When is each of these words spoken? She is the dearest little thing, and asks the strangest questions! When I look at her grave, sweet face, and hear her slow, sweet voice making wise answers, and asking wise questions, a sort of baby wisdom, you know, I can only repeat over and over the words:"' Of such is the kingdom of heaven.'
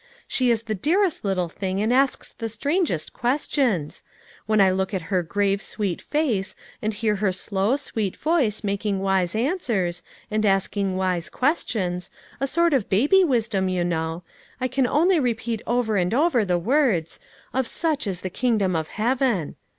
She 0.27 0.49
is 0.49 0.63
the 0.63 0.73
dearest 0.73 1.23
little 1.23 1.47
thing, 1.47 1.79
and 1.79 1.93
asks 1.93 2.33
the 2.33 2.49
strangest 2.49 3.13
questions! 3.13 4.01
When 4.47 4.59
I 4.59 4.71
look 4.71 4.95
at 4.95 5.13
her 5.13 5.21
grave, 5.21 5.61
sweet 5.61 6.01
face, 6.01 6.55
and 6.81 6.91
hear 6.91 7.17
her 7.17 7.31
slow, 7.31 7.75
sweet 7.75 8.15
voice 8.17 8.63
making 8.63 9.01
wise 9.01 9.35
answers, 9.35 10.01
and 10.31 10.43
asking 10.43 10.95
wise 10.95 11.29
questions, 11.29 12.09
a 12.39 12.47
sort 12.47 12.73
of 12.73 12.89
baby 12.89 13.23
wisdom, 13.23 13.69
you 13.69 13.83
know, 13.83 14.23
I 14.59 14.67
can 14.67 14.87
only 14.87 15.19
repeat 15.19 15.61
over 15.67 15.97
and 15.97 16.15
over 16.15 16.43
the 16.43 16.57
words:"' 16.57 17.19
Of 17.53 17.67
such 17.67 18.07
is 18.07 18.21
the 18.21 18.31
kingdom 18.31 18.75
of 18.75 18.87
heaven.' 18.87 19.55